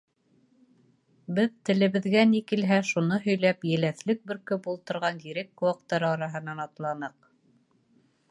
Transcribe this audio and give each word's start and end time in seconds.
Беҙ, 1.39 1.51
телебеҙгә 1.69 2.23
ни 2.29 2.39
килһә, 2.51 2.79
шуны 2.91 3.19
һөйләп, 3.27 3.67
еләҫлек 3.73 4.23
бөркөп 4.31 4.67
ултырған 4.73 5.21
ерек 5.29 5.51
ҡыуаҡтары 5.63 6.11
араһынан 6.15 6.65
атланыҡ. 6.67 7.31